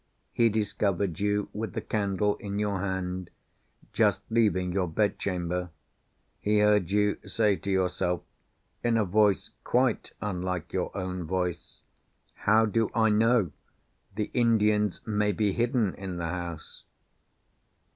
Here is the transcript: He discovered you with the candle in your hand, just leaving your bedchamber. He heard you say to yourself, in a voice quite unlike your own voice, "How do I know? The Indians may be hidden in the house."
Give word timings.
He 0.33 0.49
discovered 0.49 1.19
you 1.19 1.49
with 1.53 1.73
the 1.73 1.79
candle 1.81 2.35
in 2.37 2.57
your 2.57 2.79
hand, 2.79 3.29
just 3.93 4.23
leaving 4.31 4.71
your 4.71 4.87
bedchamber. 4.87 5.69
He 6.39 6.57
heard 6.57 6.89
you 6.89 7.19
say 7.27 7.55
to 7.57 7.69
yourself, 7.69 8.23
in 8.83 8.97
a 8.97 9.05
voice 9.05 9.51
quite 9.63 10.13
unlike 10.19 10.73
your 10.73 10.89
own 10.97 11.25
voice, 11.25 11.83
"How 12.33 12.65
do 12.65 12.89
I 12.95 13.09
know? 13.11 13.51
The 14.15 14.31
Indians 14.33 15.01
may 15.05 15.31
be 15.33 15.53
hidden 15.53 15.93
in 15.93 16.17
the 16.17 16.29
house." 16.29 16.83